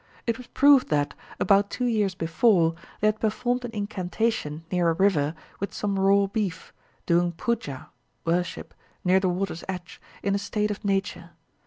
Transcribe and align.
It 0.25 0.39
was 0.39 0.47
proved 0.47 0.89
that, 0.89 1.13
about 1.39 1.69
two 1.69 1.85
years 1.85 2.15
before, 2.15 2.73
they 3.01 3.07
had 3.07 3.19
performed 3.19 3.63
an 3.65 3.69
incantation 3.71 4.63
near 4.71 4.89
a 4.89 4.93
river 4.93 5.35
with 5.59 5.75
some 5.75 5.99
raw 5.99 6.25
beef, 6.25 6.73
doing 7.05 7.31
puja 7.33 7.91
(worship) 8.25 8.73
near 9.03 9.19
the 9.19 9.29
water's 9.29 9.63
edge 9.69 10.01
in 10.23 10.33
a 10.33 10.39
state 10.39 10.71
of 10.71 10.83
nature. 10.83 11.33